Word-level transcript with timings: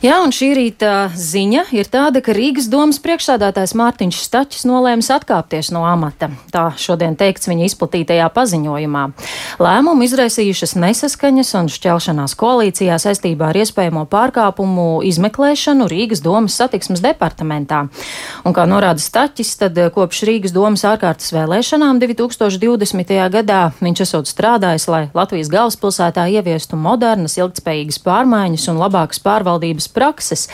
Jā, 0.00 0.14
un 0.24 0.30
šī 0.32 0.46
rīta 0.56 1.10
ziņa 1.12 1.66
ir 1.76 1.88
tāda, 1.92 2.22
ka 2.24 2.32
Rīgas 2.32 2.70
domas 2.72 2.96
priekšsādātājs 3.04 3.74
Mārtiņš 3.76 4.20
Stačs 4.24 4.62
nolēmis 4.64 5.10
atkāpties 5.12 5.68
no 5.76 5.82
amata. 5.84 6.30
Tā 6.48 6.70
šodien 6.80 7.18
teikts 7.20 7.44
viņa 7.50 7.66
izplatītajā 7.68 8.30
paziņojumā. 8.32 9.02
Lēmumu 9.60 10.06
izraisījušas 10.06 10.72
nesaskaņas 10.80 11.50
un 11.60 11.68
šķelšanās 11.74 12.32
koalīcijā 12.40 12.96
saistībā 12.96 13.50
ar 13.50 13.58
iespējamo 13.60 14.06
pārkāpumu 14.08 14.86
izmeklēšanu 15.10 15.90
Rīgas 15.92 16.24
domas 16.24 16.56
satiksmes 16.56 17.04
departamentā. 17.04 17.82
Un 18.48 18.56
kā 18.56 18.64
norāda 18.64 19.04
Staķis, 19.04 19.52
tad 19.60 19.82
kopš 19.92 20.22
Rīgas 20.30 20.56
domas 20.56 20.86
ārkārtas 20.88 21.28
vēlēšanām 21.36 22.00
2020. 22.06 23.14
gadā 23.36 23.60
viņš 23.84 24.04
esot 24.06 24.32
strādājis, 24.32 24.88
lai 24.88 25.04
Latvijas 25.12 25.52
galvaspilsētā 25.52 26.24
ieviestu 26.40 26.80
modernas, 26.80 27.36
ilgtspējīgas 27.36 28.00
pārmaiņas 28.08 28.68
un 28.72 28.80
labākas 28.80 29.20
pārvaldības 29.28 29.89
prakses. 29.94 30.46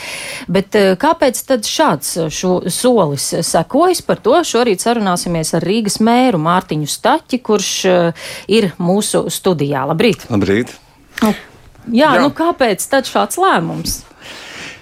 Bet 0.51 0.75
eh, 0.77 0.95
kāpēc 0.99 1.39
tad 1.47 1.67
šāds 1.67 2.13
eh, 2.17 2.31
šo, 2.33 2.59
solis 2.73 3.29
sekojas? 3.45 4.03
Par 4.05 4.21
to 4.23 4.35
šorīt 4.47 4.83
sarunāsimies 4.83 5.53
ar 5.57 5.65
Rīgas 5.67 5.99
mēru 6.03 6.41
Mārtiņu 6.43 6.89
Staķi, 6.91 7.41
kurš 7.45 7.71
eh, 7.91 8.27
ir 8.51 8.71
mūsu 8.81 9.27
studijā. 9.33 9.85
Labrīt! 9.89 10.27
Labrīt! 10.33 10.75
Nu, 11.23 11.33
jā, 11.89 12.11
jā, 12.13 12.21
nu 12.21 12.33
kāpēc 12.35 12.83
tad 12.91 13.09
šāds 13.09 13.39
lēmums? 13.41 14.03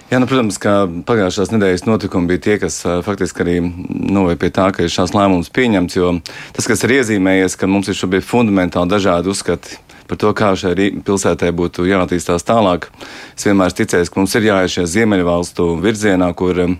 Jā, 0.06 0.20
nu, 0.22 0.28
protams, 0.30 0.54
ka 0.62 0.84
pagājušās 1.08 1.50
nedēļas 1.50 1.82
notikumi 1.88 2.30
bija 2.30 2.42
tie, 2.44 2.54
kas 2.62 2.76
faktiski 3.02 3.42
arī 3.42 3.56
noveda 3.58 4.38
pie 4.38 4.52
tā, 4.54 4.68
ka 4.74 4.84
ir 4.86 4.92
šāds 4.92 5.16
lēmums 5.16 5.50
pieņemts. 5.50 5.96
Jo 5.98 6.12
tas, 6.54 6.68
kas 6.70 6.84
ir 6.86 6.94
iezīmējies, 7.00 7.58
ka 7.58 7.66
mums 7.66 7.90
ir 7.90 7.98
šobrīd 7.98 8.22
fundamentāli 8.22 8.92
dažādi 8.92 9.32
uzskati 9.32 9.80
par 10.08 10.20
to, 10.22 10.32
kā 10.36 10.54
šai 10.58 10.74
pilsētai 11.06 11.52
būtu 11.56 11.86
jāattīstās 11.88 12.46
tālāk. 12.46 12.90
Es 13.36 13.46
vienmēr 13.48 13.74
ticēju, 13.74 14.10
ka 14.10 14.20
mums 14.20 14.36
ir 14.38 14.50
jāiet 14.50 14.76
šajā 14.76 14.92
ziemeļvalstu 14.96 15.70
virzienā, 15.82 16.32
kur 16.38 16.62
um, 16.66 16.78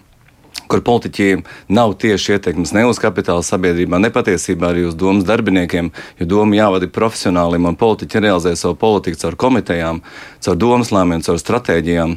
kur 0.66 0.82
politiķiem 0.82 1.44
nav 1.68 1.94
tieši 2.00 2.36
ietekmes 2.36 2.72
ne 2.74 2.86
uz 2.88 3.00
kapitāla 3.02 3.44
sabiedrībā, 3.46 4.00
ne 4.02 4.10
patiesībā 4.10 4.72
arī 4.72 4.86
uz 4.88 4.96
domas 4.98 5.26
darbiniekiem, 5.28 5.92
jo 6.20 6.28
doma 6.30 6.58
jāvada 6.58 6.88
profesionālim 6.90 7.68
un 7.68 7.78
politiķi 7.78 8.22
realizē 8.24 8.56
savu 8.58 8.78
politiku 8.80 9.20
caur 9.22 9.36
komitejām, 9.46 10.02
caur 10.42 10.58
domas 10.58 10.92
lēmumiem, 10.94 11.24
caur 11.26 11.38
stratēģijām. 11.42 12.16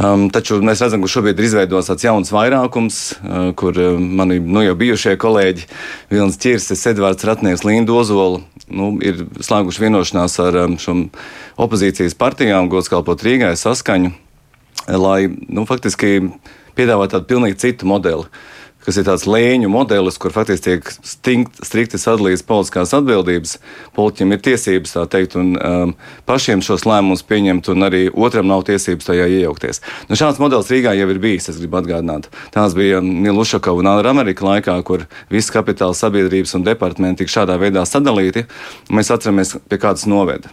Um, 0.00 0.28
taču 0.32 0.56
mēs 0.64 0.80
redzam, 0.80 1.02
ka 1.04 1.10
šobrīd 1.12 1.40
ir 1.40 1.48
izveidots 1.50 1.90
tāds 1.90 2.06
jauns 2.06 2.30
vairākums, 2.32 3.00
uh, 3.20 3.50
kur 3.58 3.76
uh, 3.76 3.98
mani 4.00 4.38
nu, 4.40 4.62
jau 4.64 4.78
bijušie 4.80 5.18
kolēģi 5.20 5.66
Vilnis 6.12 6.40
Čirsis, 6.40 6.86
Edvards 6.88 7.26
Ratnieks, 7.28 7.66
Linda 7.68 7.98
Ozola 7.98 8.40
nu, 8.70 8.92
ir 9.04 9.24
slēguši 9.42 9.84
vienošanās 9.84 10.38
ar 10.42 10.58
um, 10.64 10.78
šiem 10.80 11.06
opozīcijas 11.60 12.16
partijām, 12.18 12.70
gods 12.72 12.90
kalpot 12.92 13.22
Rīgai 13.26 13.52
saskaņu, 13.58 14.12
lai 14.90 15.20
nu, 15.28 15.66
faktiski 15.68 16.30
piedāvātu 16.78 17.16
tādu 17.16 17.30
pilnīgi 17.30 17.60
citu 17.60 17.88
modeli 17.90 18.28
kas 18.90 18.98
ir 18.98 19.06
tāds 19.06 19.26
lēņu 19.30 19.70
modelis, 19.70 20.18
kur 20.18 20.34
faktiski 20.34 20.64
tiek 20.66 20.88
stingt, 21.06 21.60
strikti 21.62 21.98
sadalīts 22.00 22.42
politiskās 22.46 22.90
atbildības. 22.96 23.56
Politiķiem 23.94 24.34
ir 24.34 24.42
tiesības 24.42 24.96
tā 24.96 25.04
teikt, 25.12 25.36
un 25.38 25.52
um, 25.54 25.92
pašiem 26.26 26.64
šos 26.66 26.82
lēmumus 26.88 27.22
pieņemt, 27.28 27.70
un 27.70 27.86
arī 27.86 28.02
otram 28.10 28.50
nav 28.50 28.64
tiesības 28.66 29.06
tajā 29.12 29.28
iejaukties. 29.30 29.82
Nu, 30.10 30.18
šāds 30.18 30.42
modelis 30.42 30.72
Rīgā 30.74 30.96
jau 30.98 31.06
ir 31.14 31.22
bijis, 31.22 31.46
es 31.52 31.60
gribu 31.62 31.78
atgādināt. 31.78 32.26
Tās 32.54 32.74
bija 32.74 32.98
Nila 33.04 33.44
Ušakova 33.44 33.84
un 33.84 33.92
Anna 33.92 34.10
Amerika 34.10 34.48
laikā, 34.48 34.74
kur 34.86 35.06
visas 35.30 35.54
kapitāla 35.54 35.94
sabiedrības 35.94 36.56
un 36.58 36.66
departamenti 36.66 37.22
tika 37.22 37.38
šādā 37.38 37.60
veidā 37.62 37.86
sadalīti. 37.86 38.48
Mēs 38.90 39.14
atceramies, 39.14 39.54
pie 39.70 39.78
kādas 39.78 40.10
noveda. 40.10 40.50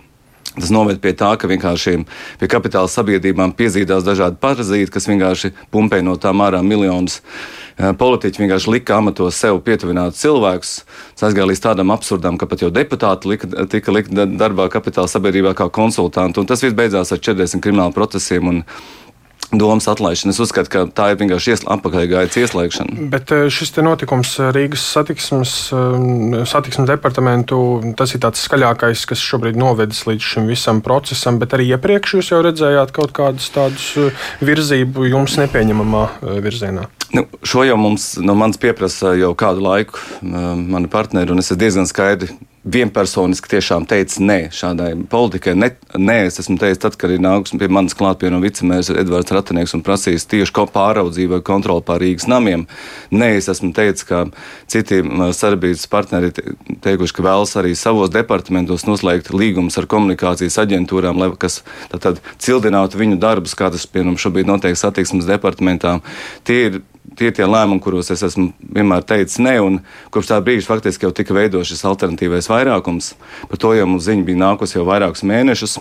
Tas 0.58 0.72
noved 0.74 0.98
pie 1.04 1.12
tā, 1.14 1.36
ka 1.38 1.50
vienkārši 1.50 2.00
pie 2.42 2.48
kapitāla 2.50 2.90
sabiedrībām 2.90 3.54
piezīdās 3.58 4.06
dažādi 4.06 4.40
parazīti, 4.42 4.90
kas 4.94 5.06
vienkārši 5.10 5.54
pumpē 5.74 6.02
no 6.06 6.16
tām 6.22 6.42
ārā 6.42 6.64
miljonus. 6.66 7.20
Eh, 7.78 7.92
politiķi 7.94 8.42
vienkārši 8.42 8.72
lika 8.74 8.96
amatos 8.98 9.38
sev 9.38 9.60
pietuvināt 9.66 10.18
cilvēkus. 10.18 10.72
Tas 11.14 11.28
aizgāja 11.28 11.46
līdz 11.52 11.60
tādam 11.62 11.92
absurdam, 11.94 12.40
ka 12.42 12.48
pat 12.50 12.64
jau 12.64 12.72
deputāti 12.74 13.30
lika, 13.30 13.50
tika 13.70 13.94
likt 13.94 14.16
darbā 14.18 14.66
kapitāla 14.74 15.12
sabiedrībā 15.12 15.54
kā 15.58 15.70
konsultanti. 15.70 16.42
Un 16.42 16.50
tas 16.50 16.64
viss 16.66 16.78
beidzās 16.78 17.14
ar 17.14 17.22
40 17.22 17.62
kriminālu 17.62 17.94
procesiem. 17.94 18.50
Un, 18.50 18.64
domas 19.52 19.88
atlaišana. 19.88 20.34
Es 20.34 20.40
uzskatu, 20.44 20.72
ka 20.72 20.84
tā 20.92 21.12
ir 21.14 21.20
vienkārši 21.22 21.58
atpakaļgājas 21.72 22.38
ieslēgšana. 22.42 23.08
Bet 23.14 23.32
eh, 23.36 23.46
šis 23.54 23.74
notikums 23.84 24.34
eh, 24.42 24.50
Rīgas 24.56 24.84
satiksmes, 24.96 25.54
eh, 25.72 26.44
satiksmes 26.50 26.90
departamentu, 26.90 27.60
tas 28.00 28.16
ir 28.16 28.24
tāds 28.26 28.44
skaļākais, 28.48 29.06
kas 29.10 29.24
šobrīd 29.24 29.60
novedis 29.60 30.04
līdz 30.10 30.32
šim 30.34 30.52
visam 30.52 30.82
procesam, 30.86 31.40
bet 31.40 31.56
arī 31.56 31.70
iepriekš 31.76 32.18
jūs 32.18 32.34
jau 32.34 32.42
redzējāt 32.46 32.94
kaut 32.96 33.16
kādus 33.16 33.50
tādus 33.56 33.88
virzību 34.44 35.08
jums 35.12 35.38
nepieņemamā 35.40 36.04
virzienā. 36.44 36.88
Nu, 37.16 37.24
šo 37.48 37.64
jau 37.64 37.78
mums 37.80 38.18
no 38.20 38.36
manis 38.36 38.60
pieprasa 38.60 39.14
jau 39.16 39.32
kādu 39.38 39.64
laiku 39.64 40.02
mani 40.22 40.92
partneri, 40.92 41.32
un 41.32 41.40
es 41.40 41.54
diezgan 41.56 41.88
skaidri 41.88 42.36
vienpersoniski 42.74 43.52
tiešām 43.56 43.86
teica 43.88 44.22
nē 44.24 44.38
šādai 44.54 44.90
politikai. 45.10 45.54
Ne, 45.58 45.70
nē, 45.96 46.18
es 46.28 46.40
esmu 46.42 46.58
teicis, 46.60 46.82
tad, 46.84 46.98
kad 47.00 47.12
ir 47.14 47.22
nākus 47.24 47.56
pie 47.58 47.70
manis 47.72 47.96
klāt 47.98 48.20
piemēram 48.22 48.44
vicemērs 48.44 48.92
Edvards 48.92 49.34
Ratenieks 49.34 49.76
un 49.78 49.84
prasījis 49.86 50.28
tieši 50.32 50.66
pāraudzību 50.74 51.38
vai 51.38 51.42
kontroli 51.48 51.86
pār 51.88 52.04
Rīgas 52.04 52.28
namiem. 52.30 52.66
Nē, 53.14 53.32
es 53.40 53.48
esmu 53.54 53.72
teicis, 53.78 54.08
ka 54.08 54.26
citi 54.70 55.00
sarbības 55.38 55.88
partneri 55.92 56.34
teikuši, 56.84 57.16
ka 57.16 57.28
vēlas 57.30 57.56
arī 57.60 57.74
savos 57.78 58.12
departamentos 58.14 58.88
noslēgt 58.90 59.32
līgumus 59.34 59.80
ar 59.80 59.88
komunikācijas 59.90 60.60
aģentūrām, 60.66 61.22
lai, 61.22 61.32
kas 61.40 61.62
tad, 61.94 62.04
tad 62.04 62.22
cildinātu 62.44 63.00
viņu 63.00 63.22
darbus, 63.22 63.56
kā 63.58 63.72
tas, 63.74 63.88
piemēram, 63.88 64.20
šobrīd 64.20 64.50
notiek 64.50 64.78
satiksmes 64.78 65.30
departamentā. 65.30 66.00
Tie 66.48 66.62
ir 66.68 66.82
tie 67.18 67.32
ir 67.32 67.36
tie 67.38 67.48
lēmumi, 67.50 67.82
kuros 67.84 68.12
es 68.14 68.24
esmu 68.26 68.52
vienmēr 68.62 69.06
teicis 69.08 69.42
nē, 69.44 69.58
un 69.66 69.80
kopš 70.14 70.32
tā 70.32 70.40
brīža 70.44 70.70
faktiski 70.70 71.08
jau 71.08 71.14
tika 71.16 71.36
veidots 71.38 71.72
šis 71.72 71.86
alternatīvais 71.90 72.50
vairākums. 72.52 73.16
Par 73.50 73.62
to 73.62 73.74
jau 73.78 73.90
mums 73.90 74.08
ziņa 74.08 74.28
bija 74.28 74.44
nākusi 74.46 74.80
jau 74.80 74.86
vairākus 74.88 75.26
mēnešus. 75.28 75.80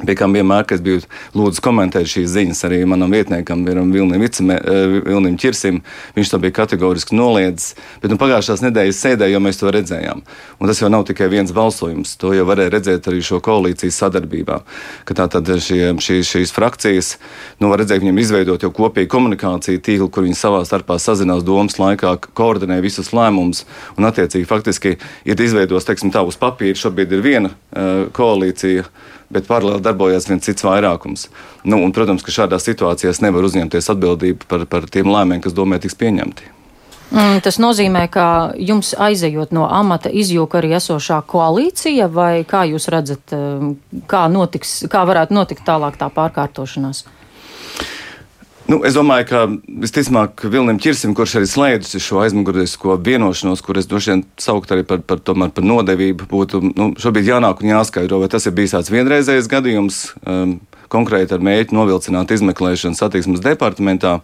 Pie 0.00 0.14
kam 0.16 0.32
vienmēr, 0.32 0.64
kad 0.64 0.80
biju 0.84 1.02
lūdzu 1.36 1.60
komentēt 1.64 2.08
šīs 2.08 2.30
ziņas, 2.32 2.62
arī 2.64 2.78
manam 2.88 3.12
vietniekam, 3.12 3.66
Vilnim, 3.68 4.20
Vicime, 4.22 4.56
eh, 4.56 4.94
Vilnim 5.04 5.36
Čirsim, 5.36 5.82
viņš 6.16 6.30
to 6.30 6.38
bija 6.40 6.56
kategoriski 6.56 7.16
noliedzis. 7.16 7.74
Bet 8.00 8.10
nu, 8.10 8.16
pagājušās 8.16 8.62
nedēļas 8.64 9.00
sēdē 9.04 9.28
jau 9.28 9.40
mēs 9.44 9.60
to 9.60 9.68
redzējām. 9.68 10.22
Un 10.58 10.68
tas 10.68 10.80
jau 10.80 10.88
nav 10.88 11.04
tikai 11.04 11.28
viens 11.28 11.52
balsojums. 11.52 12.16
To 12.16 12.32
jau 12.32 12.46
varēja 12.48 12.72
redzēt 12.72 13.10
arī 13.12 13.20
šo 13.20 13.42
koalīcijas 13.44 14.00
sadarbībā. 14.00 14.60
Ka 15.04 15.14
tā 15.14 15.28
tad 15.28 15.44
šie, 15.44 15.92
šī, 16.00 16.20
šīs 16.24 16.54
frakcijas, 16.56 17.18
nu, 17.60 17.68
var 17.68 17.84
redzēt, 17.84 18.00
viņiem 18.00 18.18
izveidot 18.24 18.62
jau 18.62 18.72
kopīgu 18.72 19.12
komunikāciju 19.12 19.84
tīklu, 19.84 20.08
kur 20.08 20.24
viņi 20.24 20.40
savā 20.40 20.64
starpā 20.64 20.96
sazinās 20.96 21.44
domas 21.44 21.76
laikā, 21.76 22.16
koordinē 22.32 22.80
visus 22.80 23.12
lēmumus. 23.12 23.66
Un, 23.98 24.08
attiecīgi, 24.08 24.48
faktiski 24.48 24.96
ir 25.24 25.36
izveidots, 25.40 25.84
teiksim, 25.84 26.10
tā 26.10 26.24
uz 26.24 26.40
papīra 26.40 26.78
šobrīd 26.78 27.12
ir 27.12 27.24
viena 27.24 27.52
uh, 27.52 28.08
koalīcija 28.16 28.88
bet 29.30 29.46
paralēli 29.46 29.82
darbojas 29.90 30.30
viens 30.30 30.46
cits 30.46 30.64
vairākums. 30.64 31.26
Nu, 31.66 31.82
un, 31.84 31.92
protams, 31.92 32.24
ka 32.24 32.32
šādās 32.32 32.64
situācijās 32.70 33.20
nevar 33.20 33.44
uzņemties 33.50 33.92
atbildību 33.92 34.48
par, 34.48 34.64
par 34.70 34.88
tiem 34.88 35.10
lēmumiem, 35.10 35.44
kas 35.44 35.56
domē 35.56 35.82
tiks 35.82 35.98
pieņemti. 36.00 36.56
Mm, 37.10 37.40
tas 37.42 37.56
nozīmē, 37.58 38.04
ka 38.06 38.24
jums 38.54 38.92
aizejot 38.94 39.50
no 39.50 39.64
amata 39.66 40.12
izjūka 40.14 40.60
arī 40.60 40.76
esošā 40.78 41.18
koalīcija, 41.26 42.06
vai 42.06 42.44
kā 42.46 42.62
jūs 42.70 42.86
redzat, 42.92 43.34
eh, 43.34 43.64
kā, 44.06 44.28
notiks, 44.30 44.84
kā 44.90 45.02
varētu 45.08 45.34
notikt 45.34 45.66
tālāk 45.66 45.98
tā 45.98 46.06
pārkārtošanās? 46.14 47.02
Nu, 48.68 48.80
es 48.86 48.94
domāju, 48.94 49.26
ka 49.30 49.38
visticamāk 49.82 50.44
Vilnim 50.52 50.78
Čirsim, 50.82 51.14
kurš 51.16 51.38
arī 51.40 51.48
slēdzusi 51.48 52.02
šo 52.04 52.20
aizmugurisko 52.22 52.98
vienošanos, 53.02 53.62
kur 53.66 53.80
es 53.80 53.88
droši 53.90 54.12
vien 54.12 54.24
sauktu 54.38 54.76
arī 54.76 54.84
par, 54.86 55.00
par, 55.02 55.22
tomēr, 55.24 55.50
par 55.56 55.64
nodevību, 55.66 56.28
būtu 56.30 56.60
nu, 56.68 56.90
šobrīd 57.00 57.32
jānāk 57.32 57.64
un 57.64 57.72
jāskaidro, 57.72 58.20
vai 58.22 58.30
tas 58.30 58.46
ir 58.46 58.54
bijis 58.54 58.76
tāds 58.76 58.92
vienreizējs 58.92 59.50
gadījums, 59.50 60.02
um, 60.22 60.58
konkrēti 60.90 61.36
ar 61.36 61.44
mēģi 61.44 61.76
novilcināt 61.76 62.34
izmeklēšanu 62.34 62.98
satiksmes 62.98 63.42
departamentā. 63.44 64.18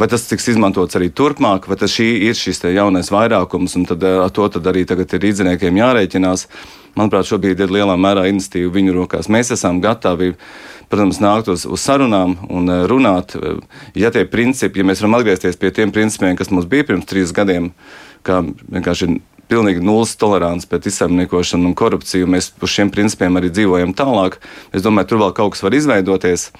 Vai 0.00 0.08
tas 0.08 0.22
tiks 0.24 0.46
izmantots 0.48 0.96
arī 0.96 1.10
turpmāk, 1.12 1.66
vai 1.68 1.76
tas 1.76 1.92
ir 2.00 2.36
šis 2.36 2.62
jaunais 2.72 3.10
vairākums, 3.12 3.74
un 3.76 3.84
tad, 3.84 4.04
ar 4.08 4.30
to 4.32 4.46
tad 4.48 4.64
arī 4.70 4.86
tagad 4.88 5.12
ir 5.12 5.20
rīdziniekiem 5.26 5.76
jārēķinās. 5.76 6.46
Manuprāt, 6.96 7.28
šobrīd 7.28 7.60
ir 7.60 7.74
lielā 7.74 7.98
mērā 8.00 8.24
iniciatīva 8.30 8.72
viņu 8.78 8.94
rokās. 8.96 9.28
Mēs 9.30 9.52
esam 9.54 9.82
gatavi 9.84 10.32
protams, 10.90 11.20
nākt 11.22 11.50
uz, 11.52 11.64
uz 11.66 11.82
sarunām 11.84 12.36
un 12.50 12.70
eh, 12.70 12.84
runāt. 12.90 13.36
Eh, 13.38 13.58
ja 14.02 14.10
tie 14.14 14.26
principi, 14.28 14.82
ja 14.82 14.88
mēs 14.88 15.02
varam 15.04 15.20
atgriezties 15.20 15.58
pie 15.60 15.72
tiem 15.74 15.94
principiem, 15.94 16.36
kas 16.38 16.52
mums 16.52 16.68
bija 16.70 16.88
pirms 16.88 17.08
trīs 17.10 17.34
gadiem, 17.36 17.70
kā 18.26 18.42
vienkārši 18.44 19.12
pilnīgi 19.50 19.82
nulles 19.82 20.14
tolerants 20.18 20.68
pret 20.70 20.86
izsaimniekošanu 20.86 21.70
un 21.70 21.78
korupciju, 21.78 22.28
mēs 22.30 22.52
uz 22.62 22.74
šiem 22.74 22.92
principiem 22.94 23.38
arī 23.38 23.50
dzīvojam 23.54 23.94
tālāk. 23.98 24.38
Es 24.74 24.84
domāju, 24.86 25.12
tur 25.12 25.24
vēl 25.24 25.34
kaut 25.38 25.56
kas 25.56 25.64
var 25.66 25.74
izveidoties. 25.74 26.50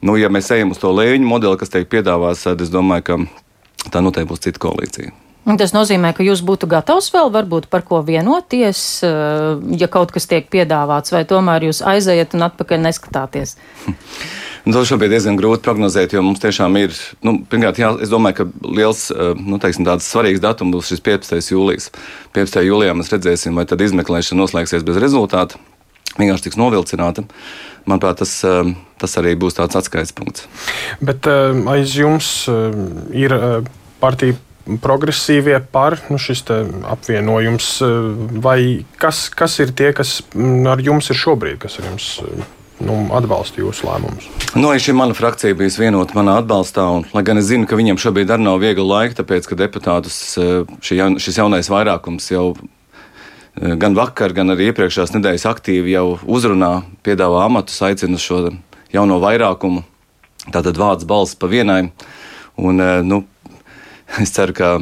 Nu, 0.00 0.16
ja 0.16 0.30
mēs 0.32 0.48
ejam 0.54 0.72
uz 0.72 0.80
to 0.80 0.92
lēņu 0.96 1.28
modeli, 1.28 1.60
kas 1.60 1.72
tiek 1.72 1.88
piedāvāts, 1.92 2.46
tad 2.48 2.62
es 2.64 2.72
domāju, 2.72 3.04
ka 3.10 3.90
tā 3.92 4.00
noteikti 4.04 4.32
būs 4.32 4.46
cita 4.46 4.62
koalīcija. 4.62 5.29
Tas 5.48 5.72
nozīmē, 5.72 6.12
ka 6.12 6.24
jūs 6.24 6.42
būtu 6.44 6.68
gatavs 6.68 7.08
vēl 7.14 7.30
varbūt 7.32 7.70
par 7.72 7.82
ko 7.86 8.02
vienoties, 8.04 9.00
eh, 9.06 9.56
ja 9.80 9.88
kaut 9.88 10.12
kas 10.12 10.28
tiek 10.28 10.50
piedāvāts, 10.52 11.14
vai 11.14 11.24
tomēr 11.24 11.64
jūs 11.70 11.80
aizejat 11.80 12.36
un 12.36 12.48
atpakaļ 12.50 12.86
neskatāties? 12.88 13.56
Nu, 14.60 14.74
to 14.76 14.82
šobrīd 14.84 15.08
diezgan 15.08 15.38
grūti 15.40 15.64
prognozēt, 15.64 16.12
jo 16.12 16.20
mums 16.20 16.42
tiešām 16.42 16.74
ir, 16.76 16.92
nu, 17.24 17.38
pirmkārt, 17.48 17.78
jā, 17.80 17.94
es 18.04 18.10
domāju, 18.12 18.42
ka 18.42 18.68
liels, 18.76 19.06
eh, 19.08 19.30
nu, 19.40 19.56
teiksim, 19.56 19.86
tāds 19.88 20.04
svarīgs 20.04 20.42
datums 20.44 20.74
būs 20.74 20.90
šis 20.92 21.00
15. 21.00 21.48
jūlijas. 21.54 21.88
15. 22.36 22.60
jūlijā 22.68 22.92
mēs 22.92 23.08
redzēsim, 23.08 23.56
vai 23.56 23.64
tad 23.64 23.80
izmeklēšana 23.80 24.42
noslēgsies 24.42 24.84
bez 24.84 25.00
rezultātu, 25.00 25.56
vienkārši 26.20 26.50
tiks 26.50 26.60
novilcināta. 26.60 27.24
Manuprāt, 27.88 28.20
tas, 28.20 28.36
eh, 28.44 28.74
tas 29.00 29.16
arī 29.16 29.32
būs 29.32 29.56
tāds 29.56 29.80
atskaites 29.80 30.12
punkts. 30.12 30.44
Bet 31.00 31.24
aiz 31.24 31.96
jums 31.96 32.44
ir 33.16 33.64
partija 34.04 34.36
progresīvie 34.82 35.58
par 35.72 35.98
nu, 36.10 36.18
šis 36.20 36.44
apvienojums, 36.94 37.68
vai 38.44 38.84
kas, 39.00 39.28
kas 39.34 39.58
ir 39.62 39.74
tie, 39.76 39.92
kas 39.96 40.20
mm, 40.34 40.64
ar 40.70 40.82
jums 40.84 41.10
ir 41.10 41.18
šobrīd, 41.18 41.60
kas 41.62 41.78
ar 41.80 41.90
jums 41.90 42.08
nu, 42.80 42.96
atbalsta 43.16 43.62
jūsu 43.62 43.88
lēmumus? 43.88 44.28
Nu, 44.54 44.72
šī 44.72 44.94
mana 44.96 45.16
frakcija 45.16 45.56
bija 45.58 45.72
vienota 45.82 46.16
manā 46.18 46.38
atbalstā, 46.42 46.86
un, 46.98 47.06
lai 47.14 47.24
gan 47.26 47.40
es 47.40 47.48
zinu, 47.50 47.68
ka 47.68 47.78
viņiem 47.78 48.00
šobrīd 48.00 48.30
arī 48.30 48.46
nav 48.46 48.60
viegli 48.62 48.86
laika, 48.86 49.20
tāpēc, 49.22 49.48
ka 49.50 49.58
deputātus 49.58 50.20
šī, 50.38 51.00
šis 51.22 51.42
jaunais 51.42 51.70
vairākums 51.72 52.30
jau 52.32 52.52
gan 53.60 53.96
vakar, 53.98 54.32
gan 54.36 54.54
arī 54.54 54.70
iepriekšējās 54.70 55.14
nedēļas 55.16 55.46
aktīvi 55.50 55.94
jau 55.94 56.06
uzrunā, 56.24 56.80
piedāvā 57.04 57.44
amatus, 57.48 57.80
aicina 57.84 58.20
šo 58.20 58.46
jauno 58.94 59.18
vairākumu. 59.22 59.84
Tātad 60.50 60.78
vārds 60.80 61.06
balss 61.08 61.36
pa 61.36 61.50
vienai. 61.50 61.90
Un, 62.60 62.80
nu, 63.06 63.24
es 64.24 64.34
ceru, 64.34 64.56
ka 64.56 64.78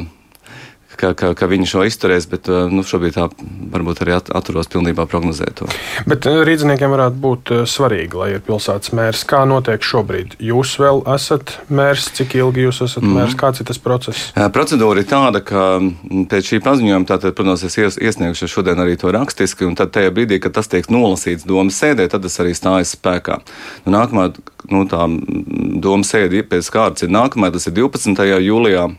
ka, 0.99 1.13
ka, 1.15 1.31
ka 1.37 1.47
viņi 1.49 1.67
šo 1.69 1.83
izturēs, 1.87 2.27
bet 2.29 2.49
uh, 2.51 2.67
nu, 2.71 2.83
šobrīd 2.87 3.15
tā 3.15 3.27
varbūt 3.73 4.03
arī 4.03 4.15
atturos 4.19 4.69
pilnībā 4.71 5.05
prognozēt 5.09 5.61
to. 5.61 5.69
Bet 6.09 6.27
uh, 6.29 6.41
rīzniekiem 6.47 6.91
varētu 6.93 7.21
būt 7.23 7.53
uh, 7.55 7.63
svarīgi, 7.69 8.19
lai 8.19 8.29
ir 8.35 8.43
pilsētas 8.45 8.93
mērs. 8.97 9.23
Kā 9.29 9.45
notiek 9.49 9.83
šobrīd? 9.85 10.37
Jūs 10.43 10.75
vēl 10.81 11.03
esat 11.15 11.55
mērs, 11.71 12.09
cik 12.17 12.35
ilgi 12.39 12.67
jūs 12.67 12.81
esat 12.85 13.05
mm. 13.05 13.15
mērs, 13.19 13.37
kāds 13.39 13.63
ir 13.63 13.69
tas 13.69 13.81
process? 13.81 14.29
Procedūra 14.55 15.03
ir 15.03 15.09
tāda, 15.09 15.43
ka 15.45 15.65
mm, 15.79 16.27
pēc 16.31 16.53
šī 16.53 16.61
paziņojuma, 16.65 17.09
tātad, 17.09 17.35
protams, 17.37 17.65
es 17.67 17.79
ies, 17.79 17.99
iesniegšu 18.09 18.51
šodien 18.51 18.81
arī 18.83 18.97
to 18.99 19.13
rakstiski, 19.15 19.67
un 19.69 19.77
tad 19.79 19.93
tajā 19.95 20.13
brīdī, 20.15 20.41
kad 20.43 20.57
tas 20.57 20.71
tiek 20.71 20.89
nolasīts 20.91 21.47
domas 21.47 21.79
sēdē, 21.79 22.09
tad 22.11 22.27
tas 22.27 22.39
arī 22.43 22.55
stājas 22.57 22.95
spēkā. 22.97 23.39
Nu, 23.85 23.95
nākamā 23.95 24.31
nu, 24.73 24.87
tā 24.89 25.05
mm, 25.07 25.79
domas 25.83 26.11
sēde 26.11 26.43
pēc 26.49 26.73
kārtas 26.73 27.07
ir 27.07 27.13
nākamā, 27.13 27.53
tas 27.55 27.69
ir 27.69 27.77
12. 27.79 28.27
jūlijā. 28.43 28.89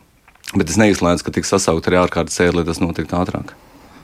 Bet 0.55 0.71
es 0.71 0.79
neizslēdzu, 0.81 1.27
ka 1.27 1.35
tiks 1.35 1.53
sasaukt 1.53 1.87
arī 1.87 2.01
ārkārtas 2.01 2.41
sēde, 2.41 2.57
lai 2.59 2.67
tas 2.67 2.81
notiktu 2.83 3.19
ātrāk. 3.19 3.55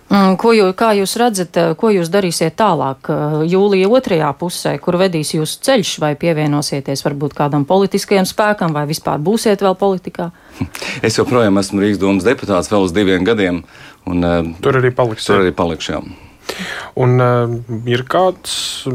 Mm, 0.06 0.36
ko 0.38 0.52
jūs, 0.54 0.70
kā 0.78 0.92
jūs 0.94 1.16
redzat, 1.18 1.56
eh, 1.58 1.72
ko 1.74 1.90
jūs 1.90 2.10
darīsiet 2.14 2.54
tālāk 2.54 3.08
eh, 3.10 3.40
jūlija 3.50 3.88
otrajā 3.90 4.28
pusē, 4.38 4.76
kur 4.78 5.00
vedīs 5.00 5.32
jūsu 5.34 5.58
ceļš, 5.66 5.96
vai 6.02 6.12
pievienosieties 6.14 7.02
varbūt 7.02 7.34
kādam 7.34 7.64
politiskajam 7.66 8.28
spēkam, 8.28 8.70
vai 8.76 8.84
vispār 8.86 9.18
būsiet 9.18 9.64
vēl 9.66 9.74
politikā? 9.74 10.30
Es 11.06 11.18
joprojām 11.18 11.58
esmu 11.58 11.82
Rīgas 11.82 11.98
domas 12.00 12.26
deputāts 12.26 12.70
vēl 12.70 12.86
uz 12.86 12.94
diviem 12.94 13.26
gadiem. 13.26 13.64
Un, 14.06 14.22
eh, 14.22 14.54
tur 14.62 14.78
arī 14.78 14.94
palikšu. 14.94 15.26
Tur 15.26 15.42
arī 15.42 15.50
palikšu. 15.50 15.98
Jā. 15.98 16.25
Un 16.96 17.20
uh, 17.20 17.50
ir 17.90 18.04
kāda 18.08 18.48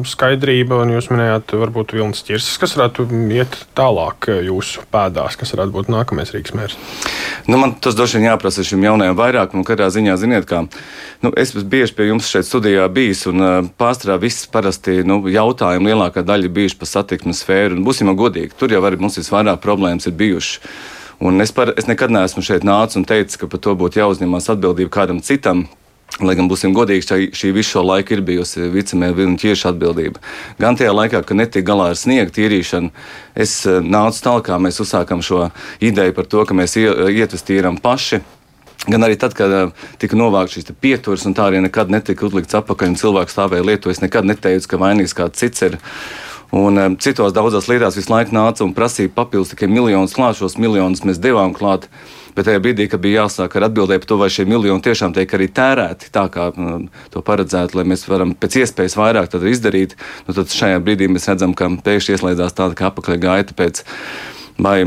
skaidrība, 0.08 0.80
un 0.82 0.94
jūs 0.96 1.12
minējāt, 1.12 1.54
varbūt 1.62 1.94
Vilnis 1.94 2.24
Čirsis, 2.26 2.58
kas 2.62 2.74
varētu 2.78 3.06
iet 3.36 3.58
tālāk 3.78 4.30
eh, 4.32 4.40
jūsu 4.48 4.86
pēdās, 4.94 5.38
kas 5.38 5.54
varētu 5.54 5.76
būt 5.76 5.92
nākamais 5.94 6.34
Rīgas 6.34 6.56
mērs? 6.58 6.78
Nu, 7.46 7.60
man 7.62 7.76
tas 7.84 7.98
droši 7.98 8.18
vien 8.18 8.30
jāprasa 8.32 8.66
šim 8.66 8.88
jaunajam 8.88 9.20
vairākumam, 9.20 9.66
katrā 9.68 9.92
ziņā, 9.94 10.16
ziniet, 10.22 10.48
kā 10.50 10.64
nu, 11.22 11.34
es 11.38 11.54
bieži 11.54 11.94
pie 11.98 12.10
jums 12.10 12.30
šeit 12.32 12.48
studijā 12.48 12.88
bijis, 12.94 13.28
un 13.30 13.46
uh, 13.46 13.60
pārstrā 13.78 14.18
viss 14.22 14.48
parasti 14.50 15.02
nu, 15.06 15.20
jautājumi 15.30 15.92
lielākā 15.92 16.26
daļa 16.26 16.50
bijuši 16.56 16.80
par 16.82 16.90
satiksmes 16.90 17.44
sfēru, 17.46 17.78
un 17.78 17.86
būsim 17.86 18.10
godīgi, 18.18 18.56
tur 18.58 18.74
jau 18.74 18.82
arī 18.88 18.98
mums 19.02 19.20
visvairāk 19.22 19.62
problēmas 19.62 20.10
ir 20.10 20.18
bijušas. 20.18 20.58
Un 21.22 21.38
es, 21.38 21.52
par, 21.54 21.70
es 21.78 21.86
nekad 21.86 22.10
neesmu 22.10 22.42
šeit 22.42 22.64
nācis 22.66 22.98
un 22.98 23.06
teicis, 23.06 23.38
ka 23.38 23.46
par 23.46 23.62
to 23.62 23.76
būtu 23.78 24.00
jāuzņemas 24.02 24.50
atbildība 24.56 24.90
kādam 24.96 25.22
citam. 25.22 25.68
Lai 26.20 26.36
gan 26.36 26.50
būsim 26.52 26.74
godīgi, 26.76 27.06
šī, 27.08 27.30
šī 27.32 27.54
visu 27.56 27.78
šo 27.78 27.86
laiku 27.88 28.18
ir 28.18 28.22
bijusi 28.28 28.68
vicemēra 28.74 29.16
Vilna 29.16 29.40
Čieša 29.40 29.72
atbildība. 29.72 30.20
Gan 30.60 30.76
tajā 30.78 30.92
laikā, 30.92 31.22
kad 31.24 31.40
netika 31.40 31.70
galā 31.72 31.88
ar 31.94 31.98
sniega 31.98 32.34
tīrīšanu, 32.36 32.92
es 33.40 33.56
eh, 33.64 33.80
nācu 33.80 34.26
tālāk, 34.28 34.52
mēs 34.60 34.82
uzsākām 34.84 35.24
šo 35.24 35.48
ideju 35.80 36.18
par 36.18 36.28
to, 36.28 36.44
ka 36.46 36.58
mēs 36.58 36.76
ietves 36.76 37.48
tīram 37.48 37.80
paši. 37.82 38.20
Gan 38.90 39.06
arī 39.06 39.14
tad, 39.22 39.36
kad 39.38 39.52
uh, 39.54 39.90
tika 40.02 40.18
novākts 40.18 40.56
šīs 40.58 40.72
pieturas, 40.82 41.28
un 41.30 41.36
tā 41.38 41.46
arī 41.52 41.60
nekad 41.62 41.92
netika 41.94 42.26
uzlikts 42.26 42.58
atpakaļ, 42.58 42.90
un 42.90 42.98
cilvēks 42.98 43.36
stāvēja 43.36 43.66
lietu, 43.68 43.92
es 43.94 44.02
nekad 44.02 44.26
neteicu, 44.26 44.72
ka 44.72 44.80
vainīgs 44.82 45.14
kāds 45.14 45.38
cits 45.38 45.68
ir. 45.68 45.78
Un 46.52 46.82
um, 46.82 46.96
citos 46.98 47.36
daudzās 47.36 47.70
lietās 47.70 48.00
visu 48.00 48.10
laiku 48.10 48.34
nāca 48.34 48.66
un 48.66 48.74
prasīja 48.76 49.14
papildus 49.14 49.54
tikai 49.54 49.70
miljonus 49.70 50.18
klāt, 50.18 50.40
šos 50.40 50.58
miljonus 50.58 51.06
mēs 51.06 51.22
devām 51.22 51.54
klāt. 51.54 51.86
Bet 52.36 52.48
tajā 52.48 52.62
brīdī, 52.64 52.88
kad 52.92 53.02
bija 53.04 53.26
jāsāk 53.26 53.58
ar 53.58 53.68
atbildēju 53.68 54.04
par 54.04 54.10
to, 54.10 54.18
vai 54.22 54.30
šie 54.32 54.46
miljoni 54.50 54.86
tiešām 54.86 55.16
tiek 55.16 55.34
arī 55.36 55.50
tērēti 55.52 56.12
tā, 56.16 56.26
kā 56.32 56.50
um, 56.56 56.88
to 57.12 57.24
paredzētu, 57.28 57.80
lai 57.80 57.88
mēs 57.92 58.08
varam 58.08 58.34
pēc 58.38 58.62
iespējas 58.64 58.98
vairāk 59.00 59.36
izdarīt, 59.52 59.98
nu, 60.28 60.36
tad 60.38 60.54
šajā 60.54 60.80
brīdī 60.84 61.10
mēs 61.12 61.28
redzam, 61.32 61.56
ka 61.58 61.70
pēkšņi 61.84 62.18
ieslēdzās 62.18 62.56
tāda 62.58 62.78
kā 62.78 62.92
apakšļa 62.92 63.20
gaita 63.26 63.58
pēc 63.58 63.84
vai 64.62 64.78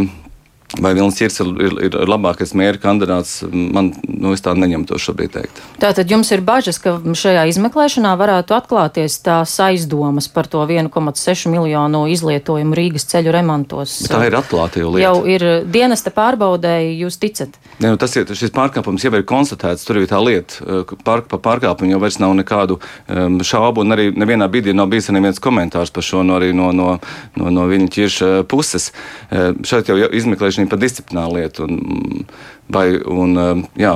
Vai 0.81 0.94
Vilnis 0.94 1.19
Čirks 1.19 1.41
ir, 1.43 1.50
ir, 1.62 1.76
ir 1.87 1.97
labākais 2.11 2.55
mēra 2.59 2.81
kandidāts? 2.82 3.43
Man 3.47 3.93
nu, 4.09 4.35
tā 4.43 4.55
neņemu 4.59 4.88
to 4.88 4.99
šobrīd 4.99 5.35
teikt. 5.37 5.61
Tātad 5.82 6.11
jums 6.11 6.31
ir 6.35 6.43
bažas, 6.44 6.81
ka 6.82 6.97
šajā 6.99 7.44
izmeklēšanā 7.53 8.15
varētu 8.19 8.56
atklāties 8.56 9.21
tās 9.25 9.53
aizdomas 9.62 10.26
par 10.32 10.49
to 10.50 10.65
1,6 10.67 11.47
miljonu 11.53 12.05
izlietojumu 12.11 12.75
Rīgas 12.79 13.06
ceļu 13.12 13.35
remontos. 13.35 14.00
Tā 14.11 14.25
ir 14.26 14.38
atklāta 14.38 14.82
jau 14.82 14.91
lieta. 14.94 15.05
Jau 15.06 15.23
ir 15.31 15.47
dienesta 15.71 16.11
pārbaudēji, 16.15 16.97
jūs 17.05 17.21
ticat? 17.23 17.55
Ne, 17.79 17.93
nu, 17.93 18.00
tas 18.00 18.17
ir, 18.19 18.26
šis 18.26 18.53
pārkāpums 18.55 19.06
jau 19.06 19.15
ir 19.15 19.26
konstatēts, 19.29 19.87
tur 19.87 20.03
ir 20.03 20.09
tā 20.11 20.19
lieta, 20.23 20.82
par, 21.06 21.25
par 21.31 21.43
pārkāpumu 21.44 21.94
jau 21.94 22.03
vairs 22.03 22.19
nav 22.23 22.35
nekādu 22.38 22.81
um, 22.81 23.38
šaubu, 23.47 23.85
un 23.85 23.94
arī 23.94 24.11
nevienā 24.15 24.50
brīdī 24.50 24.75
nav 24.75 24.91
bijis 24.91 25.12
neviens 25.15 25.43
komentārs 25.43 25.94
par 25.94 26.06
šo 26.06 26.25
no, 26.26 26.41
no, 26.43 26.71
no, 26.75 26.91
no, 27.38 27.55
no 27.55 27.67
viņa 27.71 27.91
ķirša 27.94 28.32
puses. 28.50 28.91
Uh, 29.31 29.53
šeit 29.67 29.91
jau 29.91 29.99
izmeklēšana 30.11 30.63
ir 30.64 30.70
par 30.72 30.81
disciplināru 30.82 31.38
lietu. 31.38 31.69
Un, 31.69 32.26
vai, 32.75 32.87
un, 32.99 33.37
um, 33.38 33.64
jā, 33.78 33.94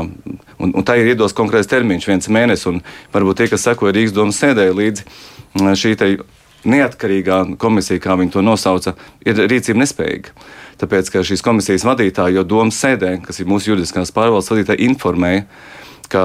un, 0.58 0.72
un 0.72 0.86
tā 0.86 0.98
ir 1.00 1.12
iedos 1.14 1.36
konkrēts 1.36 1.70
termiņš, 1.70 2.08
viens 2.10 2.30
mēnesis. 2.32 2.82
Varbūt 3.14 3.40
tie, 3.40 3.48
kas 3.52 3.66
sekoja 3.66 3.96
Rīgas 3.96 4.16
domas 4.16 4.40
sēdēji 4.42 4.76
līdzi 4.78 5.06
mm, 5.08 5.72
šī 5.78 5.94
neatkarīgā 6.68 7.42
komisija, 7.60 8.02
kā 8.02 8.16
viņi 8.18 8.34
to 8.34 8.42
nosauca, 8.42 8.94
ir 9.26 9.38
rīcība 9.38 9.82
nespējīga. 9.84 10.32
Tāpēc, 10.78 11.10
ka 11.10 11.24
šīs 11.26 11.42
komisijas 11.42 11.86
vadītāji 11.86 12.38
jau 12.38 12.46
domas 12.46 12.78
sēdē, 12.78 13.16
kas 13.24 13.40
ir 13.40 13.48
mūsu 13.50 13.72
juridiskās 13.72 14.12
pārvaldes 14.14 14.50
vadītāji, 14.52 14.86
informēja, 14.90 15.44
ka 16.10 16.24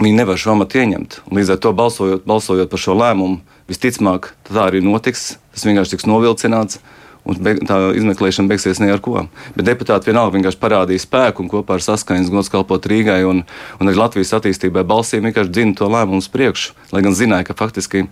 viņi 0.00 0.14
nevar 0.18 0.38
šo 0.40 0.54
amatu 0.54 0.80
ieņemt. 0.82 1.20
Līdz 1.34 1.54
ar 1.54 1.62
to 1.62 1.72
balsojot, 1.76 2.26
balsojot 2.26 2.70
par 2.70 2.82
šo 2.82 2.96
lēmumu, 2.98 3.40
visticamāk, 3.70 4.32
tā 4.50 4.68
arī 4.68 4.82
notiks. 4.84 5.34
Tas 5.54 5.66
vienkārši 5.66 5.96
tiks 5.96 6.08
novilcināts 6.10 6.80
un 7.24 7.40
tā 7.68 7.78
izmeklēšana 7.98 8.50
beigsies 8.50 8.80
ne 8.82 8.92
ar 8.94 9.02
ko. 9.04 9.26
Bet 9.56 9.68
deputāti 9.68 10.10
vienalga 10.10 10.36
vienkārši 10.36 10.60
parādīja 10.60 11.04
spēku 11.06 11.44
un 11.44 11.50
kopā 11.52 11.78
ar 11.78 11.84
saskaņas 11.84 12.32
gods 12.32 12.52
kalpot 12.52 12.88
Rīgai 12.90 13.22
un, 13.28 13.44
un 13.80 13.90
arī 13.90 14.00
Latvijas 14.00 14.34
attīstībai 14.38 14.86
balsīm 14.88 15.28
vienkārši 15.28 15.54
dzina 15.54 15.78
to 15.80 15.90
lēmumu 15.90 16.24
uz 16.24 16.30
priekšu, 16.32 16.74
lai 16.92 17.04
gan 17.06 17.16
zināja, 17.16 17.48
ka 17.48 17.58
faktiski 17.58 18.06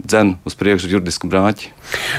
dzen 0.00 0.34
uz 0.48 0.56
priekšu 0.56 0.88
juridisku 0.90 1.28
brāķi. 1.30 1.70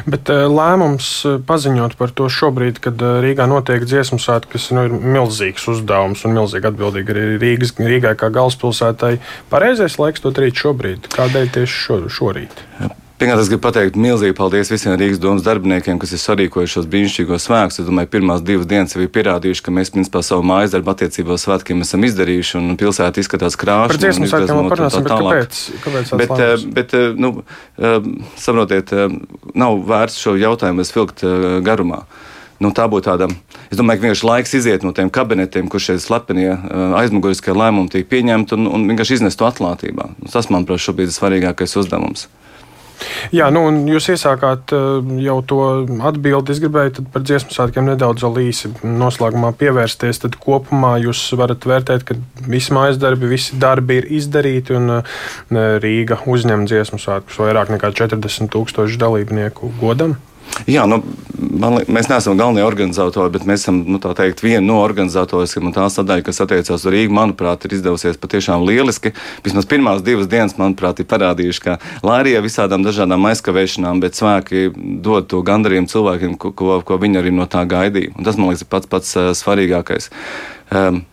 Bet 0.10 0.30
uh, 0.30 0.46
lēmums 0.52 1.10
uh, 1.26 1.38
paziņot 1.48 1.96
par 2.00 2.14
to 2.16 2.28
šobrīd, 2.32 2.82
kad 2.84 3.02
uh, 3.02 3.20
Rīgā 3.24 3.48
notiek 3.50 3.86
dziesmu 3.88 4.20
svētki, 4.22 4.54
kas 4.56 4.70
nu, 4.76 4.86
ir 4.88 4.94
milzīgs 5.18 5.68
uzdevums 5.72 6.26
un 6.28 6.38
milzīgi 6.38 6.70
atbildīgi 6.72 7.16
arī 7.16 7.26
Rīgas, 7.42 7.74
Rīgai 7.82 8.14
kā 8.20 8.32
galvaspilsētai, 8.34 9.16
pareizais 9.54 9.98
laiks 10.02 10.24
to 10.24 10.34
darīt 10.36 10.62
šobrīd. 10.62 11.10
Kādēļ 11.16 11.54
tieši 11.58 11.80
šo, 11.86 12.02
šorīt? 12.20 12.66
Pirmkārt, 13.22 13.44
es 13.44 13.50
gribu 13.52 13.62
pateikt 13.62 13.98
milzīgi 14.02 14.34
paldies 14.34 14.72
visiem 14.72 14.96
Rīgas 14.98 15.20
domas 15.22 15.44
darbiniekiem, 15.46 16.00
kas 16.02 16.10
ir 16.16 16.20
sarīkojuši 16.24 16.74
šos 16.74 16.88
brīnišķīgos 16.90 17.44
svētkus. 17.46 17.76
Es 17.84 17.86
domāju, 17.86 18.10
pirmās 18.16 18.42
divas 18.42 18.66
dienas 18.66 18.96
jau 18.96 19.04
ir 19.04 19.12
pierādījuši, 19.14 19.62
ka 19.62 19.74
mēs 19.78 19.94
principā 19.94 20.24
savu 20.26 20.42
mājas 20.50 20.74
darbu 20.74 20.90
attiecībā 20.96 21.36
uz 21.38 21.46
svētkiem 21.46 21.84
esam 21.86 22.08
izdarījuši, 22.08 22.56
un 22.58 22.80
pilsēta 22.82 23.22
izskatās 23.22 23.60
krāšņa. 23.62 23.92
Par 23.94 24.02
dziesmu 24.02 24.30
svētkiem 24.32 24.58
vēl 24.58 24.72
parunāsim, 24.74 25.06
bet 25.06 25.14
kāpēc? 25.14 25.62
kāpēc 25.84 26.16
bet, 26.24 26.34
eh, 26.48 26.66
bet, 26.80 26.98
eh, 26.98 27.14
nu, 27.14 27.32
eh, 27.78 28.10
saprotiet, 28.42 28.96
nav 29.54 29.78
vērts 29.94 30.18
šo 30.18 30.34
jautājumu 30.42 30.90
vilkt 30.98 31.22
garumā. 31.62 32.02
Nu, 32.58 32.74
tā 32.74 32.90
būtu 32.90 33.06
tāda. 33.06 33.30
Es 33.70 33.78
domāju, 33.78 34.02
ka 34.02 34.08
vienkārši 34.08 34.30
laiks 34.32 34.58
iziet 34.58 34.82
no 34.82 34.98
tiem 34.98 35.14
kabinetiem, 35.14 35.70
kur 35.70 35.80
šie 35.80 36.00
slepenie 36.02 36.58
aizmuguriskie 36.98 37.54
lēmumi 37.54 37.90
tiek 37.90 38.10
pieņemti 38.10 38.58
un, 38.58 38.66
un 38.66 38.90
vienkārši 38.90 39.22
iznest 39.22 39.38
to 39.38 39.46
atklātībā. 39.46 40.10
Tas, 40.26 40.50
manuprāt, 40.50 40.82
šobrīd 40.82 41.14
ir 41.14 41.14
svarīgākais 41.14 41.78
uzdevums. 41.78 42.28
Jā, 43.36 43.48
nu, 43.54 43.64
jūs 43.92 44.10
iesākāt 44.14 44.74
eh, 44.76 45.12
jau 45.26 45.38
to 45.48 45.60
atbildi. 46.10 46.54
Es 46.54 46.62
gribēju 46.64 47.06
par 47.14 47.26
dziesmu 47.26 47.54
svētkiem 47.56 47.92
nedaudz 47.92 48.26
līsi 48.28 48.74
noslēgumā 48.84 49.54
pievērsties. 49.60 50.24
Tad 50.26 50.38
kopumā 50.42 50.98
jūs 51.06 51.24
varat 51.40 51.68
vērtēt, 51.68 52.06
ka 52.08 52.18
visi 52.48 52.76
mājas 52.76 53.00
darbi, 53.02 53.30
visi 53.32 53.60
darbi 53.62 54.02
ir 54.02 54.10
izdarīti 54.22 54.78
un 54.78 54.98
eh, 55.00 55.14
Rīga 55.82 56.22
uzņem 56.30 56.68
dziesmu 56.70 57.02
svētkus 57.02 57.42
vairāk 57.44 57.74
nekā 57.76 57.94
40 58.02 58.52
tūkstošu 58.54 59.02
dalībnieku 59.02 59.74
godam. 59.82 60.18
Jā, 60.70 60.84
nu, 60.90 61.00
man, 61.40 61.80
mēs 61.92 62.10
neesam 62.12 62.38
galvenie 62.40 62.64
organizatori, 62.66 63.32
bet 63.34 63.46
mēs 63.50 63.64
esam 63.66 63.82
nu, 63.88 64.00
teikt, 64.02 64.44
viena 64.46 64.64
no 64.66 64.80
organizatoriem. 64.84 65.72
Tā 65.76 65.88
sadaļa, 65.92 66.26
kas 66.28 66.42
attiecās 66.44 66.78
uz 66.78 66.88
Rīgu, 66.92 67.14
manuprāt, 67.16 67.66
ir 67.66 67.78
izdevusies 67.78 68.20
patiešām 68.22 68.66
lieliski. 68.68 69.14
Vismaz 69.46 69.68
pirmās 69.70 70.04
divas 70.06 70.30
dienas, 70.32 70.58
manuprāt, 70.60 71.02
ir 71.02 71.10
parādījuši, 71.12 71.64
ka 71.66 71.78
ar 72.06 72.32
visādām 72.46 72.86
dažādām 72.86 73.30
aizkavēšanām, 73.32 74.02
bet 74.04 74.20
svēki 74.20 74.70
dod 75.04 75.30
to 75.32 75.42
gandarījumu 75.48 75.92
cilvēkiem, 75.92 76.36
ko, 76.42 76.54
ko, 76.56 76.82
ko 76.86 77.00
viņi 77.02 77.24
arī 77.24 77.36
no 77.36 77.48
tā 77.50 77.64
gaidīja. 77.70 78.16
Un 78.18 78.28
tas, 78.28 78.40
man 78.40 78.52
liekas, 78.52 78.66
ir 78.66 78.72
pats 78.72 78.92
pats 78.92 79.16
uh, 79.18 79.32
svarīgākais. 79.38 80.12
Um, 80.72 81.04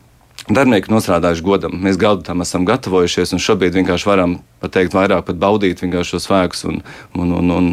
Darbinieki 0.48 0.88
nostrādājuši 0.92 1.44
godam. 1.44 1.74
Mēs 1.84 1.98
gadu 2.00 2.24
tam 2.24 2.40
esam 2.44 2.64
gatavojušies, 2.68 3.34
un 3.36 3.42
šobrīd 3.42 3.76
vienkārši 3.76 4.08
varam 4.08 4.38
pateikt, 4.62 4.96
vairāk 4.96 5.26
pat 5.28 5.36
baudīt 5.40 5.82
šo 5.84 6.20
spēkus. 6.22 6.64
Un, 6.68 6.80
un, 7.14 7.32
un, 7.36 7.50
un, 7.50 7.70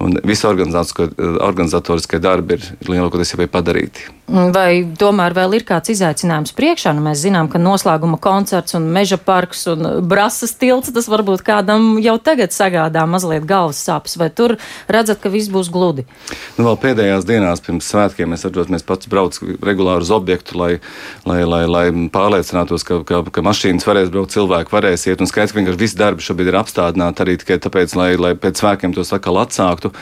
un 0.00 0.18
visi 0.24 0.46
organizatoriskie 0.48 2.18
darbi 2.22 2.56
ir 2.56 2.68
lielākoties 2.88 3.34
jau 3.34 3.46
padarīti. 3.48 4.08
Vai 4.24 4.86
tomēr 4.96 5.34
vēl 5.36 5.58
ir 5.58 5.66
kāds 5.68 5.92
izaicinājums 5.92 6.54
priekšā? 6.56 6.94
Nu, 6.96 7.02
mēs 7.04 7.20
zinām, 7.26 7.50
ka 7.52 7.60
noslēguma 7.60 8.16
koncerts 8.24 8.72
un 8.78 8.86
meža 8.94 9.18
parks 9.20 9.66
un 9.68 9.84
brasas 10.08 10.56
tilts 10.56 10.94
tas 10.96 11.10
varbūt 11.12 11.44
kādam 11.44 11.98
jau 12.00 12.16
tagad 12.16 12.54
sagādā 12.56 13.04
mazliet 13.04 13.44
galvas 13.44 13.82
sāpes. 13.84 14.16
Vai 14.16 14.30
tur 14.32 14.56
redzat, 14.88 15.20
ka 15.20 15.28
viss 15.28 15.52
būs 15.52 15.68
gludi? 15.72 16.06
Nu, 16.56 16.64
vēl 16.70 16.80
pēdējās 16.86 17.28
dienās 17.28 17.60
pirms 17.64 17.90
svētkiem 17.92 18.32
es 18.32 18.46
atceros, 18.48 18.72
mēs 18.72 18.86
pats 18.88 19.12
braucam 19.12 19.58
regulāri 19.60 20.08
uz 20.08 20.14
objektu, 20.16 20.56
lai, 20.56 20.72
lai, 21.28 21.42
lai, 21.44 21.62
lai 21.68 21.84
pārliecinātos, 22.14 22.84
ka, 22.86 23.00
ka, 23.06 23.20
ka 23.34 23.44
mašīnas 23.44 23.86
varēs 23.88 24.12
braukt, 24.14 24.34
cilvēki 24.34 24.72
varēs 24.74 25.06
iet. 25.08 25.22
Un 25.22 25.30
skaidrs, 25.30 25.54
ka 25.54 25.60
vienkārši 25.60 25.80
visi 25.80 25.98
darbi 25.98 26.24
šobrīd 26.24 26.52
ir 26.52 26.58
apstādināti 26.60 27.24
arī 27.24 27.36
tikai 27.40 27.58
tāpēc, 27.64 27.96
lai, 27.98 28.10
lai 28.20 28.32
pēc 28.38 28.62
svētkiem 28.62 28.94
tos 28.96 29.12
atkal 29.16 29.40
atsāktu. 29.42 29.92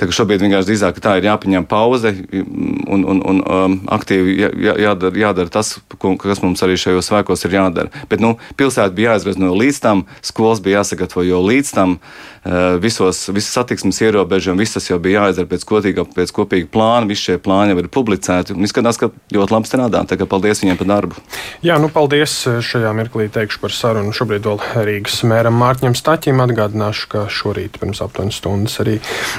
Tā 0.00 0.08
kā 0.08 0.16
šobrīd 0.16 0.44
vienkārši 0.44 0.70
drīzāk 0.70 1.00
tā 1.04 1.16
ir 1.20 1.28
jāpaņem 1.30 1.66
pauze 1.70 2.12
un, 2.14 3.06
un, 3.14 3.22
un 3.24 3.42
um, 3.42 3.78
aktīvi 3.96 4.36
jā, 4.42 4.76
jādara, 4.86 5.14
jādara 5.24 5.54
tas, 5.54 5.74
kas 5.98 6.44
mums 6.44 6.62
arī 6.66 6.76
šajos 6.80 7.10
svētkos 7.10 7.46
ir 7.48 7.58
jādara. 7.58 8.04
Bet 8.10 8.22
nu, 8.24 8.34
pilsēta 8.60 8.94
bija 8.94 9.14
jāizved 9.14 9.40
no 9.42 9.54
līdz 9.56 9.82
tam, 9.84 10.04
skolas 10.24 10.62
bija 10.64 10.82
jāsagatavo 10.82 11.24
jau 11.26 11.42
līdz 11.44 11.74
tam, 11.74 11.98
uh, 11.98 12.76
visos, 12.82 13.24
visas 13.32 13.54
satiksmes 13.56 14.00
ierobežojumi, 14.04 14.64
viss 14.64 14.76
tas 14.76 14.88
jau 14.90 14.98
bija 15.02 15.24
jāizdara 15.24 15.48
pēc, 15.50 15.64
kotīga, 15.68 16.04
pēc 16.14 16.32
kopīga 16.34 16.68
plāna. 16.72 17.08
Visi 17.08 17.30
šie 17.30 17.38
plāni 17.42 17.74
jau 17.74 17.80
ir 17.82 17.90
publicēti 17.92 18.56
izskatās, 18.66 18.98
ka 19.00 19.10
ļoti 19.34 19.56
labi 19.56 19.70
strādā. 19.70 20.04
Kā 20.14 20.28
paldies 20.28 20.62
viņiem 20.62 20.78
par 20.80 20.90
darbu. 20.90 21.22
Jā, 21.62 21.76
nu 21.78 21.86
paldies 21.92 22.32
šajā 22.66 22.90
mirklī 22.96 23.28
teikšu 23.32 23.60
par 23.62 23.72
sarunu. 23.74 24.14
Šobrīd 24.16 24.46
vēl 24.48 24.58
Rīgas 24.88 25.20
mēram 25.28 25.54
Mārķim 25.60 25.94
Staķim 25.94 26.42
atgādināšu, 26.42 27.06
ka 27.12 27.24
šorīt 27.30 27.78
pirms 27.78 28.02
aptuveni 28.04 28.34
stundas 28.34 28.80
arī 28.82 28.96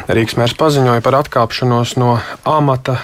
Rīgas 0.08 0.38
mērs 0.40 0.56
paziņoja 0.60 1.04
par 1.06 1.20
atkāpšanos 1.20 1.96
no 2.00 2.16
amata. 2.48 3.02